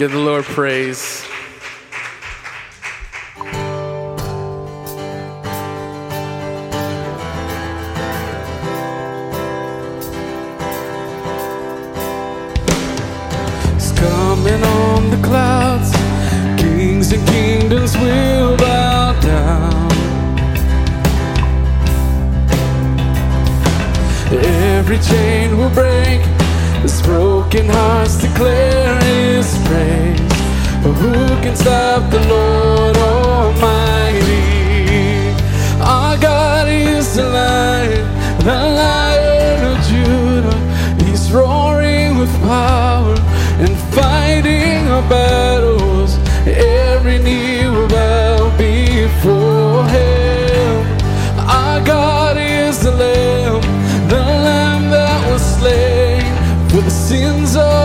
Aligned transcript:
Give 0.00 0.12
the 0.12 0.18
Lord 0.18 0.44
praise. 0.44 1.22
Coming 13.94 14.62
on 14.64 15.10
the 15.10 15.20
clouds. 15.22 15.92
Kings 16.58 17.12
and 17.12 17.28
kingdoms 17.28 17.94
will 17.98 18.56
bow 18.56 19.12
down. 19.20 19.92
Every 24.32 24.98
chain 25.00 25.58
will 25.58 25.68
break. 25.74 26.22
As 26.82 27.02
broken 27.02 27.68
hearts 27.68 28.16
declare 28.16 28.99
His 29.40 29.56
praise. 29.64 30.20
For 30.82 30.92
who 31.00 31.14
can 31.40 31.56
stop 31.56 32.10
the 32.10 32.20
Lord 32.28 32.94
Almighty? 32.98 34.42
Our 35.80 36.18
God 36.18 36.68
is 36.68 37.16
the 37.16 37.24
Lion, 37.24 38.04
the 38.44 38.60
Lion 38.82 39.64
of 39.70 39.78
Judah. 39.88 40.58
He's 41.06 41.32
roaring 41.32 42.18
with 42.18 42.30
power 42.42 43.16
and 43.64 43.74
fighting 43.96 44.86
our 44.88 45.08
battles. 45.08 46.18
Every 46.46 47.18
knee 47.18 47.66
will 47.66 47.88
bow 47.88 48.54
before 48.58 49.86
Him. 49.88 50.84
Our 51.48 51.80
God 51.82 52.36
is 52.36 52.78
the 52.80 52.90
Lamb, 52.90 53.62
the 54.06 54.22
Lamb 54.46 54.90
that 54.90 55.32
was 55.32 55.40
slain 55.56 56.20
for 56.68 56.82
the 56.82 56.90
sins 56.90 57.56
of. 57.56 57.79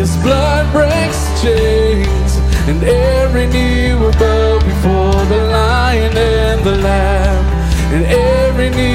His 0.00 0.16
blood 0.22 0.64
breaks 0.72 1.42
chains, 1.42 2.36
and 2.70 2.82
every 2.82 3.46
knee 3.46 3.92
will 3.92 4.12
bow 4.12 4.58
before 4.60 5.26
the 5.26 5.42
Lion 5.52 6.16
and 6.16 6.64
the 6.64 6.76
Lamb, 6.78 7.44
and 7.92 8.06
every 8.06 8.70
knee 8.70 8.89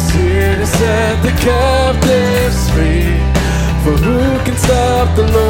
is 0.00 0.10
here 0.12 0.56
to 0.56 0.66
set 0.66 1.22
the 1.22 1.32
captives 1.46 2.70
free. 2.72 3.12
For 3.82 3.94
who 4.04 4.20
can 4.44 4.56
stop 4.56 5.16
the 5.16 5.26
Lord 5.32 5.49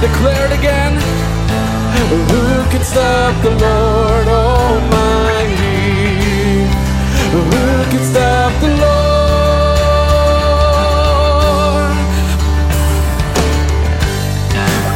Declare 0.00 0.46
it 0.46 0.52
again. 0.58 0.94
Who 2.08 2.42
can 2.70 2.82
stop 2.82 3.42
the 3.42 3.50
Lord 3.50 4.28
Almighty? 4.28 5.60
Who 7.34 7.42
can 7.90 8.02
stop 8.12 8.52
the 8.62 8.68
Lord? 8.68 8.90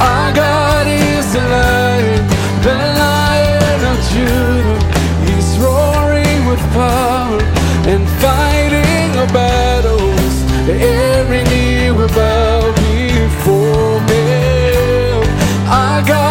Our 0.00 0.32
God 0.32 0.86
is 0.86 1.32
the 1.34 1.40
Lion, 1.54 2.26
the 2.62 2.74
Lion 3.00 3.80
of 3.92 3.98
Judah. 4.10 4.80
He's 5.26 5.50
roaring 5.58 6.46
with 6.46 6.62
power 6.72 7.40
and 7.92 8.08
fighting 8.22 9.18
our 9.18 9.26
battles. 9.34 9.73
Him. 15.64 15.70
Our 15.70 16.23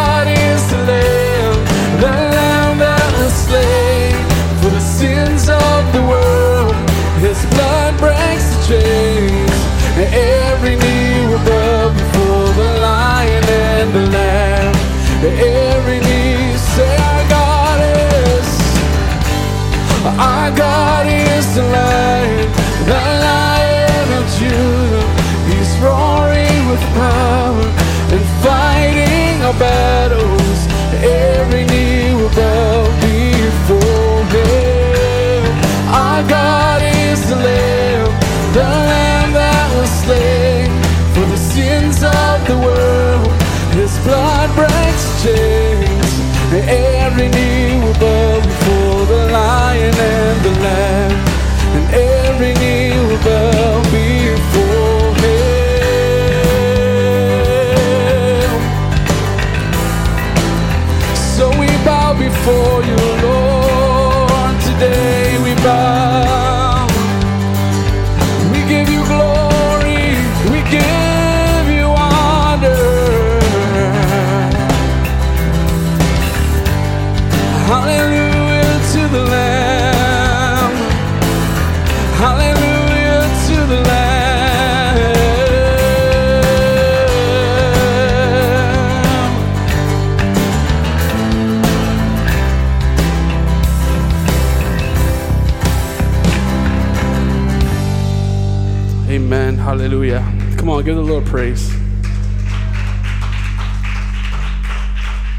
Amen. 99.33 99.57
Hallelujah. 99.57 100.19
Come 100.59 100.69
on, 100.69 100.83
give 100.83 100.95
a 100.95 101.01
little 101.01 101.23
praise. 101.23 101.73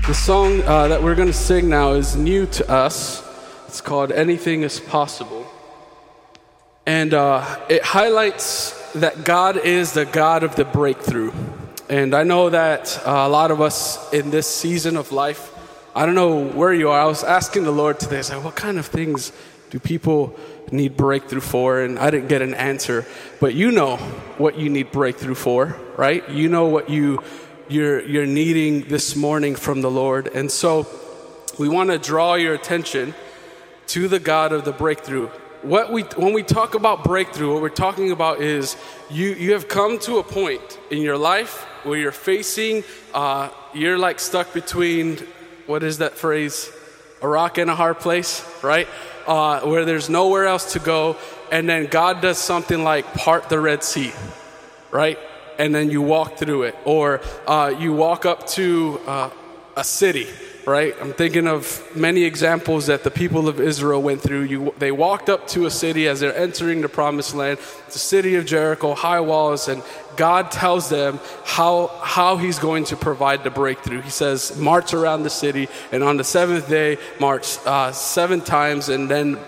The 0.09 0.13
song 0.13 0.63
uh, 0.63 0.89
that 0.89 1.01
we're 1.01 1.15
going 1.15 1.29
to 1.29 1.33
sing 1.33 1.69
now 1.69 1.93
is 1.93 2.17
new 2.17 2.47
to 2.47 2.69
us. 2.69 3.23
It's 3.69 3.81
called 3.81 4.11
Anything 4.11 4.65
is 4.65 4.81
Possible. 4.81 5.47
And 6.85 7.15
uh, 7.15 7.61
it 7.69 7.85
highlights 7.85 8.73
that 8.95 9.25
God 9.25 9.59
is 9.59 9.93
the 9.93 10.07
God 10.07 10.43
of 10.43 10.57
the 10.57 10.65
breakthrough. 10.65 11.31
And 11.89 12.17
I 12.17 12.25
know 12.25 12.51
that 12.51 13.01
uh, 13.07 13.11
a 13.11 13.29
lot 13.29 13.53
of 13.53 13.61
us 13.61 14.13
in 14.13 14.33
this 14.33 14.53
season 14.53 14.97
of 14.97 15.13
life, 15.13 15.55
I 15.95 16.05
don't 16.05 16.17
know 16.17 16.45
where 16.45 16.75
you 16.75 16.89
are. 16.91 17.01
I 17.01 17.07
was 17.07 17.23
asking 17.23 17.63
the 17.63 17.71
Lord 17.71 18.01
today, 18.01 18.19
I 18.19 18.23
said, 18.23 18.43
what 18.43 18.57
kind 18.57 18.77
of 18.77 18.87
things 18.87 19.31
do 19.71 19.79
people 19.79 20.37
need 20.73 20.97
breakthrough 20.97 21.41
for? 21.41 21.81
And 21.81 21.99
I 21.99 22.11
didn't 22.11 22.29
get 22.29 22.43
an 22.43 22.55
answer. 22.55 23.07
But 23.41 23.55
you 23.55 23.71
know 23.71 23.97
what 24.39 24.59
you 24.59 24.69
need 24.71 24.93
breakthrough 24.93 25.35
for, 25.35 25.77
right? 25.97 26.29
You 26.29 26.49
know 26.49 26.67
what 26.67 26.89
you, 26.91 27.23
you're, 27.69 28.01
you're 28.07 28.27
needing 28.27 28.89
this 28.89 29.17
morning 29.17 29.55
from 29.55 29.83
the 29.83 29.91
Lord. 29.91 30.29
And 30.29 30.51
so 30.51 30.87
we 31.59 31.69
want 31.69 31.91
to 31.91 31.99
draw 31.99 32.35
your 32.35 32.55
attention 32.55 33.15
to 33.89 34.09
the 34.09 34.19
God 34.19 34.53
of 34.53 34.65
the 34.65 34.73
breakthrough. 34.73 35.29
What 35.63 35.93
we, 35.93 36.03
when 36.03 36.35
we 36.35 36.43
talk 36.43 36.75
about 36.75 37.05
breakthrough, 37.05 37.53
what 37.53 37.63
we're 37.63 37.69
talking 37.71 38.11
about 38.11 38.41
is 38.41 38.77
you, 39.09 39.29
you 39.29 39.53
have 39.53 39.69
come 39.69 39.99
to 40.01 40.19
a 40.19 40.23
point 40.23 40.79
in 40.91 41.01
your 41.01 41.17
life 41.17 41.63
where 41.85 41.99
you're 41.99 42.13
facing, 42.13 42.85
uh, 43.15 43.51
you're 43.73 43.99
like 43.99 44.21
stuck 44.21 44.53
between, 44.53 45.19
what 45.67 45.83
is 45.83 45.99
that 45.99 46.15
phrase? 46.15 46.71
A 47.23 47.29
rock 47.29 47.57
and 47.57 47.71
a 47.71 47.75
hard 47.75 48.01
place, 48.01 48.45
right? 48.63 48.89
Uh, 49.27 49.61
where 49.61 49.85
there's 49.85 50.11
nowhere 50.11 50.47
else 50.47 50.75
to 50.75 50.79
go, 50.79 51.17
and 51.51 51.69
then 51.69 51.87
God 51.87 52.21
does 52.21 52.39
something 52.39 52.85
like 52.85 53.15
part 53.15 53.49
the 53.49 53.59
Red 53.59 53.83
Sea, 53.83 54.13
right? 54.91 55.19
And 55.59 55.75
then 55.75 55.91
you 55.91 56.03
walk 56.03 56.37
through 56.37 56.65
it. 56.65 56.77
Or 56.85 57.21
uh, 57.47 57.75
you 57.79 57.93
walk 57.93 58.27
up 58.27 58.47
to 58.49 59.01
uh, 59.07 59.31
a 59.77 59.85
city 59.85 60.27
right? 60.67 60.95
I'm 61.01 61.13
thinking 61.13 61.47
of 61.47 61.83
many 61.95 62.25
examples 62.25 62.87
that 62.87 63.05
the 63.05 63.11
people 63.11 63.49
of 63.49 63.61
Israel 63.61 64.03
went 64.03 64.23
through. 64.23 64.43
You, 64.43 64.75
they 64.79 64.91
walked 64.91 65.29
up 65.29 65.47
to 65.49 65.67
a 65.67 65.71
city 65.71 66.09
as 66.09 66.21
they're 66.21 66.37
entering 66.37 66.81
the 66.81 66.89
promised 66.89 67.35
land, 67.35 67.59
the 67.91 67.99
city 67.99 68.35
of 68.37 68.47
Jericho, 68.47 68.95
high 68.95 69.21
walls, 69.21 69.69
and 69.69 69.83
God 70.17 70.51
tells 70.51 70.89
them 70.89 71.21
how, 71.45 71.89
how 72.03 72.37
He's 72.37 72.59
going 72.59 72.85
to 72.85 72.97
provide 72.97 73.45
the 73.45 73.51
breakthrough. 73.51 74.01
He 74.01 74.11
says, 74.11 74.57
March 74.59 74.95
around 74.95 75.23
the 75.23 75.31
city, 75.31 75.69
and 75.93 76.03
on 76.03 76.17
the 76.17 76.25
seventh 76.25 76.69
day, 76.69 76.99
march 77.21 77.59
uh, 77.67 77.93
seven 77.93 78.41
times, 78.41 78.89
and 78.89 79.11
then 79.11 79.39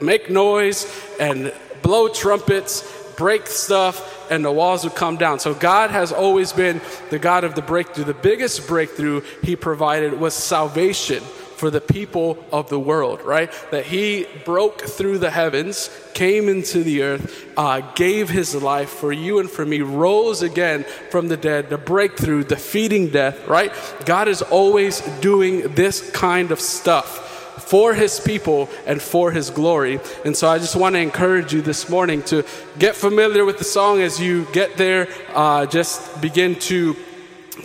make 0.00 0.30
noise 0.30 0.86
and 1.18 1.52
blow 1.82 2.08
trumpets, 2.08 2.82
break 3.16 3.46
stuff, 3.46 4.30
and 4.30 4.44
the 4.44 4.52
walls 4.52 4.84
would 4.84 4.94
come 4.94 5.16
down. 5.16 5.38
So 5.38 5.54
God 5.54 5.90
has 5.90 6.12
always 6.12 6.52
been 6.52 6.80
the 7.10 7.18
God 7.18 7.44
of 7.44 7.54
the 7.54 7.62
breakthrough. 7.62 8.04
The 8.04 8.14
biggest 8.14 8.66
breakthrough 8.66 9.22
He 9.42 9.56
provided 9.56 10.18
was 10.18 10.34
salvation 10.34 11.22
for 11.56 11.70
the 11.70 11.80
people 11.80 12.38
of 12.52 12.68
the 12.68 12.78
world, 12.78 13.22
right? 13.22 13.50
That 13.70 13.86
He 13.86 14.26
broke 14.44 14.82
through 14.82 15.18
the 15.18 15.30
heavens, 15.30 15.90
came 16.14 16.48
into 16.48 16.82
the 16.82 17.02
earth, 17.02 17.46
uh, 17.56 17.80
gave 17.94 18.28
His 18.28 18.54
life 18.54 18.90
for 18.90 19.12
you 19.12 19.38
and 19.38 19.50
for 19.50 19.64
me, 19.64 19.80
rose 19.80 20.42
again 20.42 20.84
from 21.10 21.28
the 21.28 21.36
dead, 21.36 21.70
the 21.70 21.78
breakthrough, 21.78 22.44
defeating 22.44 23.08
death, 23.08 23.46
right? 23.48 23.72
God 24.04 24.28
is 24.28 24.42
always 24.42 25.00
doing 25.20 25.62
this 25.74 26.10
kind 26.10 26.50
of 26.50 26.60
stuff 26.60 27.26
for 27.66 27.94
his 27.94 28.20
people 28.20 28.68
and 28.86 29.02
for 29.02 29.32
his 29.32 29.50
glory. 29.50 29.98
And 30.24 30.36
so 30.36 30.48
I 30.48 30.58
just 30.58 30.76
want 30.76 30.94
to 30.94 31.00
encourage 31.00 31.52
you 31.52 31.62
this 31.62 31.88
morning 31.88 32.22
to 32.24 32.44
get 32.78 32.94
familiar 32.94 33.44
with 33.44 33.58
the 33.58 33.64
song 33.64 34.00
as 34.00 34.20
you 34.20 34.46
get 34.52 34.76
there. 34.76 35.08
Uh, 35.34 35.66
just 35.66 36.20
begin 36.20 36.54
to, 36.60 36.96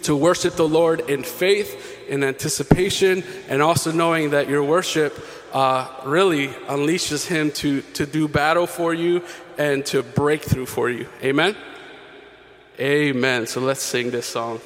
to 0.03 0.15
worship 0.15 0.55
the 0.55 0.67
Lord 0.67 1.01
in 1.01 1.23
faith, 1.23 1.90
in 2.11 2.25
anticipation, 2.25 3.23
and 3.47 3.61
also 3.61 3.91
knowing 3.91 4.31
that 4.31 4.49
your 4.49 4.63
worship 4.63 5.17
uh, 5.53 5.87
really 6.05 6.49
unleashes 6.67 7.25
him 7.25 7.51
to, 7.51 7.81
to 7.93 8.05
do 8.05 8.27
battle 8.27 8.67
for 8.67 8.93
you 8.93 9.23
and 9.57 9.85
to 9.85 10.03
break 10.03 10.41
through 10.41 10.65
for 10.65 10.89
you. 10.89 11.07
Amen? 11.23 11.55
Amen. 12.79 13.47
So 13.47 13.61
let's 13.61 13.81
sing 13.81 14.11
this 14.11 14.25
song. 14.25 14.59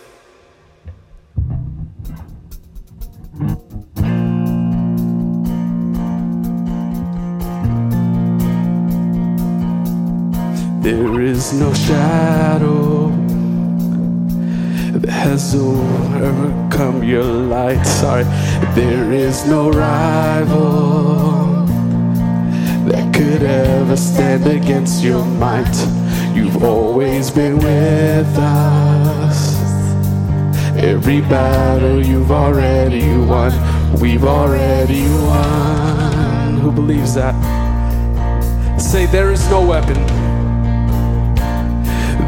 There 10.81 11.21
is 11.21 11.53
no 11.53 11.73
shadow 11.73 12.84
has 15.35 15.53
overcome 15.55 17.03
your 17.03 17.23
light. 17.23 17.83
Sorry, 17.83 18.23
there 18.73 19.11
is 19.11 19.45
no 19.45 19.69
rival 19.69 21.65
that 22.87 23.13
could 23.13 23.43
ever 23.43 23.97
stand 23.97 24.47
against 24.47 25.03
your 25.03 25.25
might. 25.25 25.75
You've 26.33 26.63
always 26.63 27.31
been 27.31 27.57
with 27.57 28.37
us. 28.37 29.55
Every 30.77 31.19
battle 31.19 32.05
you've 32.05 32.31
already 32.31 33.05
won, 33.17 33.51
we've 33.99 34.23
already 34.23 35.03
won. 35.09 36.59
Who 36.61 36.71
believes 36.71 37.13
that? 37.15 37.35
Say, 38.79 39.05
there 39.05 39.33
is 39.33 39.49
no 39.49 39.65
weapon 39.65 39.97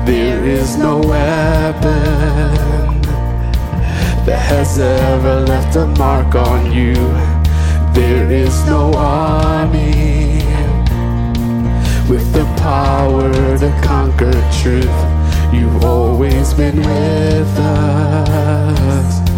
there 0.07 0.45
is 0.45 0.77
no 0.77 0.99
weapon 0.99 2.96
that 4.27 4.39
has 4.39 4.77
ever 4.77 5.39
left 5.45 5.77
a 5.77 5.85
mark 5.97 6.35
on 6.35 6.69
you. 6.73 6.95
There 7.93 8.29
is 8.29 8.53
no 8.65 8.91
army 8.93 10.43
with 12.09 12.33
the 12.33 12.43
power 12.59 13.31
to 13.57 13.81
conquer 13.81 14.33
truth. 14.61 14.99
You've 15.53 15.81
always 15.85 16.53
been 16.53 16.75
with 16.75 17.57
us. 17.57 19.29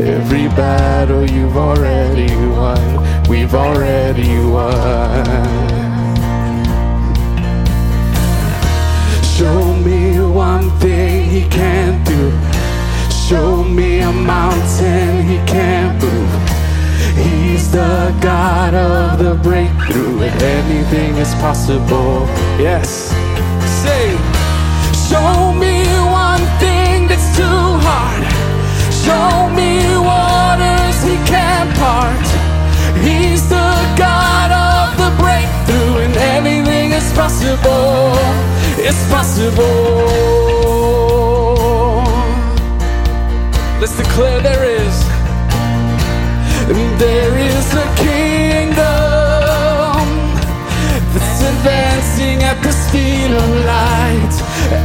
Every 0.00 0.48
battle 0.56 1.30
you've 1.30 1.58
already 1.58 2.34
won, 2.56 3.28
we've 3.28 3.54
already 3.54 4.38
won. 4.46 5.26
Show 9.36 9.74
me 9.84 10.18
one 10.20 10.70
thing 10.80 11.28
he 11.28 11.46
can't 11.50 12.02
do. 12.06 12.51
Show 13.28 13.64
me 13.64 14.00
a 14.00 14.12
mountain 14.12 15.22
he 15.26 15.38
can't 15.46 15.94
move. 16.02 16.32
He's 17.16 17.70
the 17.70 18.14
God 18.20 18.74
of 18.74 19.18
the 19.18 19.34
breakthrough, 19.42 20.20
anything 20.22 21.16
is 21.16 21.34
possible. 21.36 22.26
Yes. 22.58 23.10
Say, 23.82 24.04
show 25.08 25.52
me 25.52 25.84
one 26.26 26.44
thing 26.62 27.08
that's 27.08 27.36
too 27.36 27.62
hard. 27.86 28.22
Show 29.04 29.48
me 29.58 29.70
waters 30.10 30.98
he 31.02 31.16
can't 31.32 31.70
part. 31.78 32.26
He's 33.06 33.48
the 33.48 33.72
God 33.96 34.50
of 34.68 34.96
the 35.02 35.10
breakthrough, 35.22 36.04
and 36.04 36.16
anything 36.16 36.92
is 36.92 37.12
possible 37.12 38.52
it's 38.84 39.08
possible. 39.10 40.42
Let's 43.82 43.96
declare 43.96 44.40
there 44.40 44.62
is. 44.62 44.96
There 47.00 47.36
is 47.36 47.74
a 47.74 47.88
kingdom 47.96 48.78
that's 51.12 51.42
advancing 51.42 52.44
at 52.44 52.62
the 52.62 52.70
speed 52.70 53.32
of 53.32 53.48
light, 53.66 54.34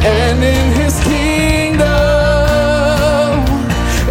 and 0.04 0.44
in 0.44 0.72
his 0.82 1.00
kingdom, 1.04 1.86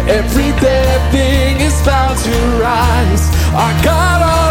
every 0.07 0.51
dead 0.61 1.11
thing 1.11 1.59
is 1.59 1.75
bound 1.85 2.17
to 2.19 2.31
rise. 2.63 3.27
Our 3.53 3.83
God, 3.83 4.46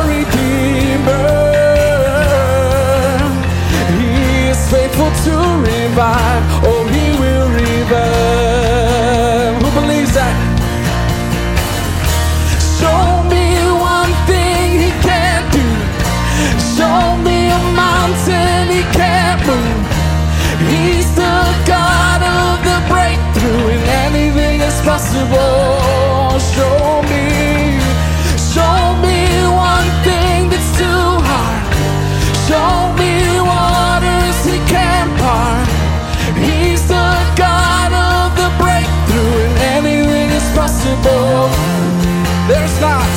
There's 42.49 42.81
not. 42.81 43.17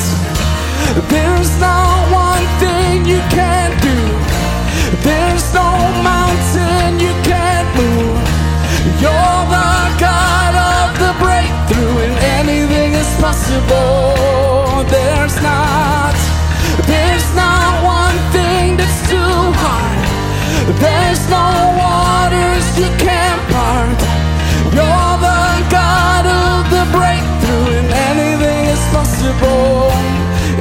There's 1.08 1.52
not 1.60 2.10
one 2.10 2.46
thing 2.58 3.06
you 3.06 3.20
can't 3.30 3.76
do. 3.80 3.98
There's 5.06 5.54
no 5.54 5.70
mountain 6.02 6.98
you 6.98 7.14
can't 7.22 7.68
move. 7.78 8.18
You're 9.02 9.42
the 9.54 9.72
God 10.02 10.54
of 10.72 10.98
the 11.02 11.12
breakthrough, 11.22 11.96
and 12.06 12.14
anything 12.40 12.92
is 12.94 13.10
possible. 13.20 13.89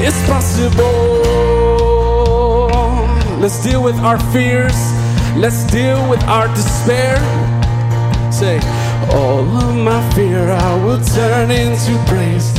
It's 0.09 0.25
possible. 0.25 1.21
Let's 3.39 3.61
deal 3.63 3.83
with 3.83 3.97
our 3.97 4.17
fears. 4.33 4.73
Let's 5.37 5.63
deal 5.69 6.09
with 6.09 6.23
our 6.23 6.47
despair. 6.47 7.15
Say, 8.31 8.57
all 9.13 9.45
of 9.45 9.75
my 9.75 10.01
fear 10.15 10.49
I 10.49 10.83
will 10.83 10.99
turn 10.99 11.51
into 11.51 11.93
praise. 12.07 12.49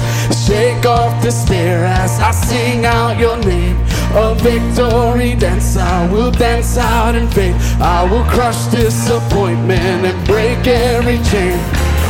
Shake 0.47 0.87
off 0.87 1.21
despair 1.25 1.85
as 1.87 2.21
I 2.21 2.31
sing 2.31 2.85
out 2.85 3.19
your 3.19 3.37
name. 3.39 3.77
A 4.15 4.37
victory 4.37 5.35
dance, 5.35 5.77
I 5.77 6.09
will 6.13 6.31
dance 6.31 6.79
out 6.79 7.17
in 7.17 7.27
faith. 7.31 7.57
I 7.81 8.05
will 8.09 8.25
crush 8.31 8.67
disappointment 8.67 10.07
and 10.07 10.27
break 10.29 10.65
every 10.69 11.19
chain. 11.31 11.59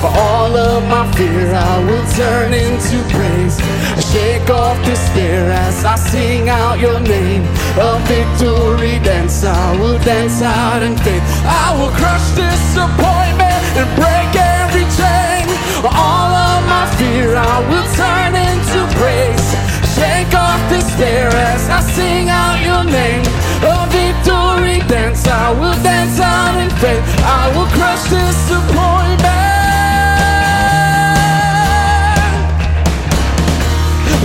All 0.02 0.56
of 0.56 0.82
my 0.88 1.04
fear 1.12 1.52
I 1.52 1.84
will 1.84 2.06
turn 2.16 2.54
into 2.54 3.04
praise. 3.12 3.60
I 3.60 4.00
Shake 4.00 4.48
off 4.48 4.82
despair 4.82 5.52
as 5.52 5.84
I 5.84 5.96
sing 5.96 6.48
out 6.48 6.80
your 6.80 6.98
name. 7.00 7.44
A 7.76 8.00
victory 8.08 8.96
dance, 9.04 9.44
I 9.44 9.76
will 9.76 9.98
dance 9.98 10.40
out 10.40 10.82
in 10.82 10.96
faith. 11.04 11.22
I 11.44 11.76
will 11.76 11.92
crush 12.00 12.24
disappointment 12.32 13.60
and 13.76 13.88
break 14.00 14.32
every 14.40 14.88
chain. 14.96 15.44
All 15.84 16.32
of 16.32 16.64
my 16.64 16.88
fear 16.96 17.36
I 17.36 17.60
will 17.68 17.88
turn 17.92 18.32
into 18.40 18.80
praise. 18.96 19.48
Shake 19.92 20.32
off 20.32 20.60
despair 20.72 21.28
as 21.28 21.68
I 21.68 21.80
sing 21.92 22.30
out 22.30 22.56
your 22.64 22.84
name. 22.88 23.24
A 23.68 23.84
victory 23.92 24.80
dance, 24.88 25.28
I 25.28 25.52
will 25.52 25.76
dance 25.84 26.18
out 26.20 26.56
in 26.56 26.70
faith. 26.80 27.04
I 27.20 27.52
will 27.54 27.68
crush 27.76 28.08
disappointment. 28.08 29.39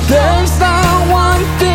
There's 0.07 0.59
not 0.59 1.09
one 1.11 1.43
thing 1.57 1.74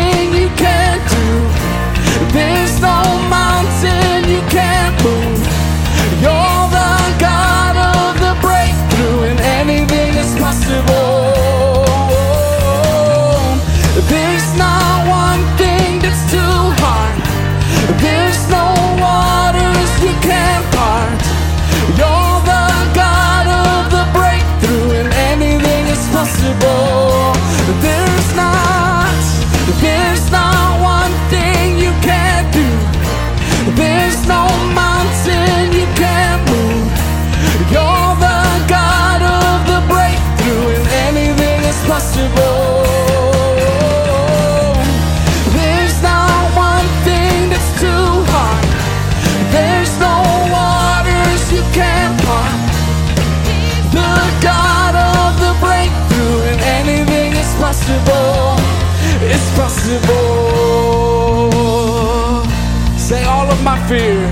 fear. 63.91 64.23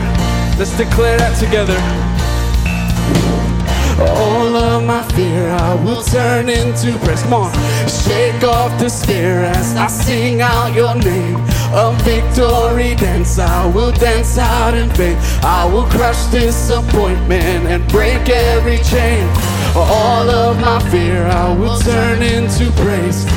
Let's 0.58 0.76
declare 0.78 1.18
that 1.18 1.36
together. 1.38 1.76
All 4.00 4.56
of 4.56 4.86
my 4.86 5.04
fear 5.12 5.50
I 5.52 5.76
will 5.84 6.02
turn 6.02 6.48
into 6.48 6.98
praise. 7.04 7.22
Come 7.24 7.34
on. 7.34 7.52
Shake 7.90 8.42
off 8.44 8.72
despair 8.80 9.44
as 9.44 9.76
I 9.76 9.88
sing 9.88 10.40
out 10.42 10.74
your 10.74 10.96
name. 10.96 11.36
A 11.76 11.92
victory 12.08 12.96
dance, 12.96 13.38
I 13.38 13.66
will 13.76 13.92
dance 13.92 14.38
out 14.38 14.76
in 14.76 14.90
faith. 14.92 15.20
I 15.44 15.66
will 15.66 15.88
crush 15.96 16.22
disappointment 16.32 17.68
and 17.68 17.86
break 17.90 18.30
every 18.30 18.78
chain. 18.78 19.28
All 19.76 20.30
of 20.30 20.58
my 20.62 20.80
fear 20.90 21.26
I 21.28 21.54
will 21.60 21.78
turn 21.80 22.24
into 22.24 22.72
praise. 22.82 23.28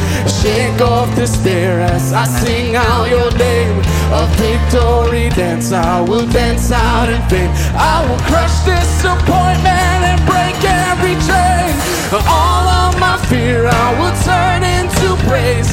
Shake 0.41 0.81
off 0.81 1.13
despair 1.17 1.81
as 1.81 2.13
I 2.13 2.25
sing 2.27 2.77
out 2.77 3.11
your 3.11 3.31
name. 3.37 3.83
A 4.13 4.27
victory 4.37 5.31
dance, 5.31 5.73
I 5.73 6.03
will 6.03 6.27
dance 6.27 6.71
out 6.71 7.09
in 7.09 7.23
faith. 7.33 7.51
I 7.75 8.05
will 8.07 8.21
crush 8.29 8.53
disappointment 8.65 10.05
and 10.05 10.21
break 10.29 10.57
every 10.63 11.17
chain. 11.25 11.73
All 12.13 12.69
of 12.69 13.01
my 13.01 13.17
fear 13.33 13.67
I 13.67 13.89
will 13.97 14.13
turn 14.29 14.61
into 14.77 15.17
praise. 15.27 15.73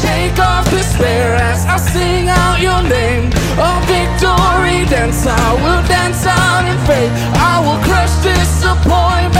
Shake 0.00 0.38
off 0.38 0.70
despair 0.70 1.34
as 1.34 1.66
I 1.66 1.78
sing 1.78 2.28
out 2.28 2.60
your 2.60 2.80
name. 2.86 3.26
A 3.58 3.72
victory 3.90 4.86
dance, 4.86 5.26
I 5.26 5.52
will 5.58 5.82
dance 5.88 6.24
out 6.26 6.70
in 6.70 6.78
faith. 6.86 7.10
I 7.34 7.58
will 7.58 7.80
crush 7.82 8.14
disappointment. 8.22 9.34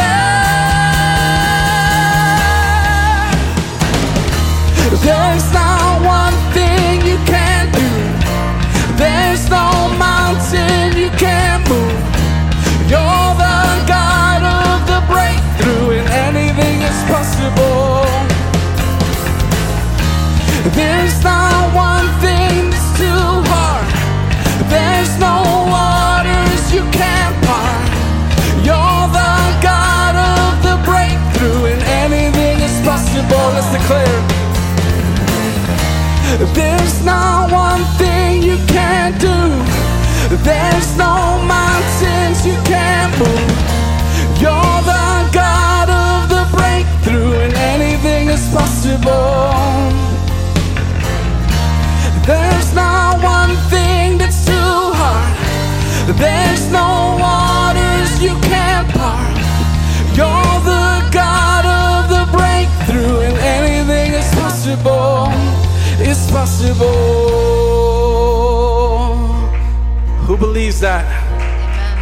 There's 5.06 5.52
not 5.52 5.89
There's 9.00 9.48
no 9.48 9.88
mountain 9.96 10.96
you 11.02 11.08
can't 11.24 11.62
move. 11.70 12.00
You're 12.92 13.32
the 13.44 13.60
God 13.94 14.42
of 14.60 14.76
the 14.90 15.00
breakthrough, 15.12 15.98
and 15.98 16.06
anything 16.28 16.82
is 16.90 16.98
possible. 17.08 18.04
There's 20.76 21.24
not 21.24 21.49
possible. 66.60 66.90
Who 70.26 70.36
believes 70.36 70.80
that? 70.80 71.06
Amen. 71.06 71.96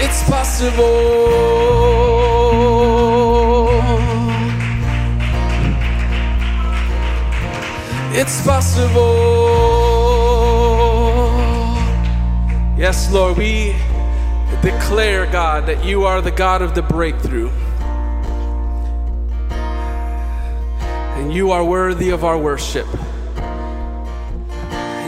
It's 0.00 0.22
possible. 0.28 1.40
It's 8.12 8.44
possible. 8.44 9.00
Yes, 12.76 13.10
Lord, 13.12 13.38
we 13.38 13.74
declare, 14.60 15.26
God, 15.26 15.66
that 15.66 15.84
you 15.84 16.04
are 16.04 16.20
the 16.20 16.30
God 16.30 16.60
of 16.60 16.74
the 16.74 16.82
breakthrough. 16.82 17.50
You 21.30 21.52
are 21.52 21.64
worthy 21.64 22.10
of 22.10 22.24
our 22.24 22.36
worship. 22.36 22.88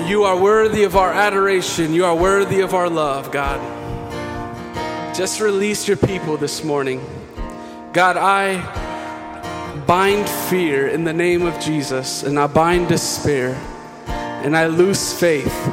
You 0.07 0.23
are 0.23 0.41
worthy 0.41 0.85
of 0.85 0.95
our 0.95 1.13
adoration. 1.13 1.93
You 1.93 2.05
are 2.05 2.15
worthy 2.15 2.61
of 2.61 2.75
our 2.75 2.89
love, 2.89 3.33
God. 3.33 3.59
Just 5.17 5.41
release 5.41 5.89
your 5.89 5.97
people 5.97 6.37
this 6.37 6.63
morning. 6.63 7.05
God, 7.93 8.17
I 8.17 8.61
bind 9.85 10.29
fear 10.29 10.87
in 10.87 11.03
the 11.03 11.13
name 11.13 11.43
of 11.43 11.59
Jesus, 11.59 12.23
and 12.23 12.39
I 12.39 12.47
bind 12.47 12.87
despair, 12.87 13.55
and 14.07 14.57
I 14.57 14.69
lose 14.69 15.13
faith, 15.13 15.67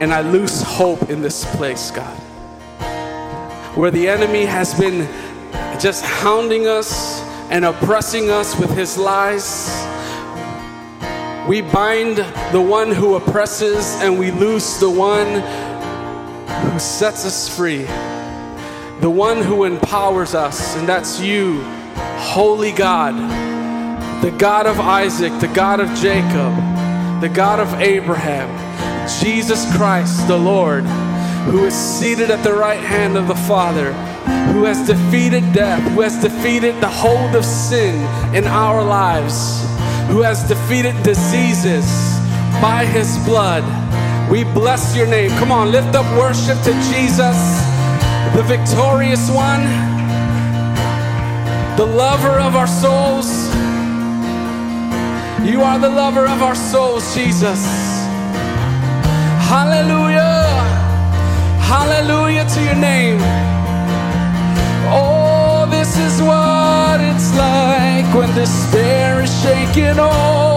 and 0.00 0.12
I 0.12 0.22
lose 0.22 0.60
hope 0.60 1.08
in 1.08 1.22
this 1.22 1.44
place, 1.54 1.92
God. 1.92 2.18
Where 3.76 3.92
the 3.92 4.08
enemy 4.08 4.44
has 4.44 4.74
been 4.76 5.06
just 5.78 6.04
hounding 6.04 6.66
us 6.66 7.15
and 7.50 7.64
oppressing 7.64 8.30
us 8.30 8.58
with 8.58 8.70
his 8.76 8.98
lies. 8.98 9.68
We 11.48 11.62
bind 11.62 12.16
the 12.52 12.60
one 12.60 12.90
who 12.90 13.14
oppresses 13.14 14.00
and 14.02 14.18
we 14.18 14.32
loose 14.32 14.78
the 14.78 14.90
one 14.90 15.42
who 16.72 16.78
sets 16.78 17.24
us 17.24 17.48
free, 17.48 17.84
the 19.00 19.10
one 19.10 19.42
who 19.42 19.64
empowers 19.64 20.34
us, 20.34 20.76
and 20.76 20.88
that's 20.88 21.20
you, 21.20 21.62
Holy 22.18 22.72
God, 22.72 23.14
the 24.22 24.32
God 24.32 24.66
of 24.66 24.80
Isaac, 24.80 25.32
the 25.40 25.48
God 25.48 25.78
of 25.78 25.88
Jacob, 25.98 26.56
the 27.20 27.30
God 27.32 27.60
of 27.60 27.72
Abraham, 27.80 28.48
Jesus 29.20 29.64
Christ, 29.76 30.26
the 30.26 30.36
Lord, 30.36 30.84
who 31.46 31.64
is 31.64 31.74
seated 31.74 32.30
at 32.30 32.42
the 32.42 32.52
right 32.52 32.80
hand 32.80 33.16
of 33.16 33.28
the 33.28 33.36
Father 33.36 33.92
who 34.56 34.64
has 34.64 34.86
defeated 34.86 35.44
death, 35.52 35.82
who 35.92 36.00
has 36.00 36.16
defeated 36.22 36.74
the 36.80 36.88
hold 36.88 37.36
of 37.36 37.44
sin 37.44 37.94
in 38.34 38.46
our 38.46 38.82
lives, 38.82 39.60
who 40.08 40.22
has 40.22 40.48
defeated 40.48 40.94
diseases 41.02 41.84
by 42.62 42.86
his 42.86 43.18
blood. 43.26 43.62
We 44.30 44.44
bless 44.44 44.96
your 44.96 45.06
name. 45.06 45.28
Come 45.32 45.52
on, 45.52 45.70
lift 45.70 45.94
up 45.94 46.06
worship 46.18 46.56
to 46.64 46.72
Jesus, 46.88 47.36
the 48.34 48.42
victorious 48.48 49.28
one, 49.28 49.62
the 51.76 51.84
lover 51.84 52.40
of 52.40 52.56
our 52.56 52.66
souls. 52.66 53.28
You 55.46 55.60
are 55.60 55.78
the 55.78 55.90
lover 55.90 56.26
of 56.26 56.40
our 56.40 56.54
souls, 56.56 57.14
Jesus. 57.14 57.62
Hallelujah. 59.52 60.48
Hallelujah 61.60 62.48
to 62.48 62.64
your 62.64 62.74
name. 62.74 63.55
Oh, 64.88 65.66
this 65.70 65.98
is 65.98 66.22
what 66.22 67.00
it's 67.00 67.34
like 67.36 68.06
when 68.14 68.32
despair 68.34 69.22
is 69.22 69.42
shaken 69.42 69.98
off. 69.98 70.55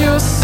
you 0.00 0.39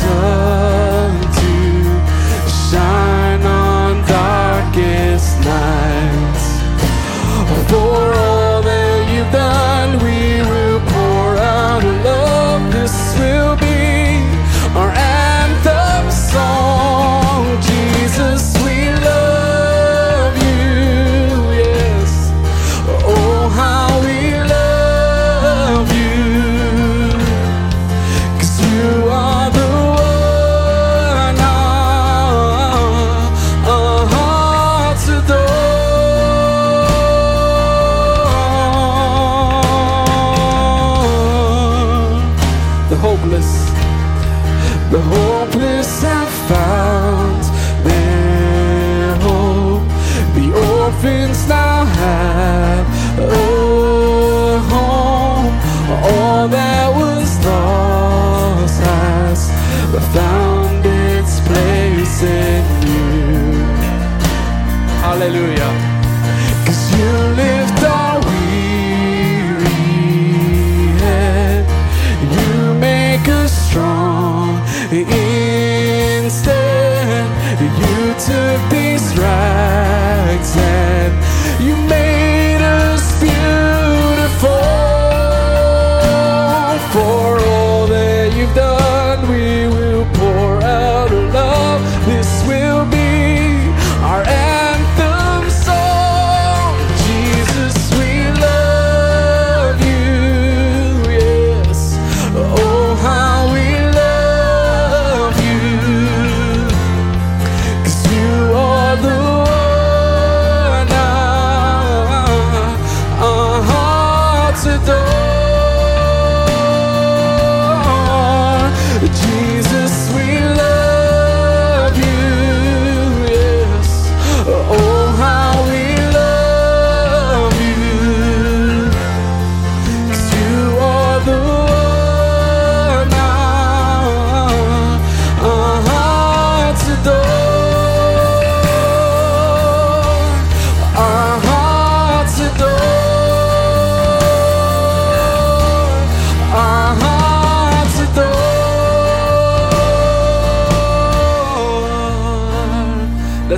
The 42.96 43.02
hopeless, 43.02 43.50
the 44.90 45.02
hopeless 45.02 46.02
have 46.02 46.32
found 46.48 47.42
their 47.84 49.14
hope. 49.16 49.86
The 50.34 50.46
orphans 50.80 51.46
now 51.46 51.65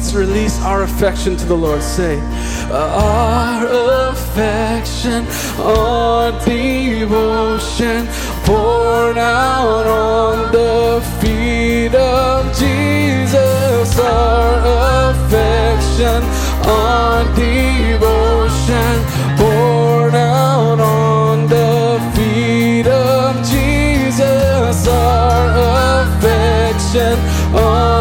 Let's 0.09 0.17
release 0.17 0.59
our 0.63 0.85
affection 0.85 1.37
to 1.37 1.45
the 1.45 1.55
Lord. 1.55 1.83
Say, 1.83 2.19
Our 2.73 4.09
affection, 4.09 5.27
our 5.61 6.33
devotion, 6.47 8.07
poured 8.47 9.19
out 9.19 9.87
on 9.87 10.51
the 10.51 11.03
feet 11.21 11.95
of 11.95 12.47
Jesus. 12.57 13.99
Our 13.99 15.11
affection, 15.11 16.23
our 16.65 17.25
devotion, 17.37 19.05
poured 19.37 20.15
out 20.15 20.81
on 20.81 21.49
the 21.49 22.01
feet 22.17 22.87
of 22.87 23.37
Jesus. 23.47 24.89
Our 24.89 26.07
affection, 26.07 27.19
our 27.55 27.98